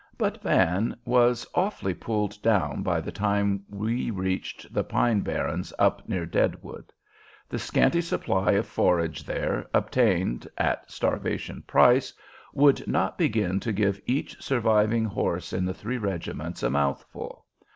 But 0.17 0.41
Van 0.41 0.97
was 1.05 1.45
awfully 1.53 1.93
pulled 1.93 2.41
down 2.41 2.81
by 2.81 3.01
the 3.01 3.11
time 3.11 3.63
we 3.69 4.09
reached 4.09 4.73
the 4.73 4.83
pine 4.83 5.19
barrens 5.19 5.71
up 5.77 6.09
near 6.09 6.25
Deadwood. 6.25 6.91
The 7.47 7.59
scanty 7.59 8.01
supply 8.01 8.53
of 8.53 8.65
forage 8.65 9.23
there 9.23 9.67
obtained 9.75 10.47
(at 10.57 10.89
starvation 10.89 11.61
price) 11.67 12.11
would 12.51 12.87
not 12.87 13.15
begin 13.15 13.59
to 13.59 13.71
give 13.71 14.01
each 14.07 14.41
surviving 14.41 15.05
horse 15.05 15.53
in 15.53 15.65
the 15.65 15.73
three 15.75 15.99
regiments 15.99 16.63
a 16.63 16.71
mouthful. 16.71 17.45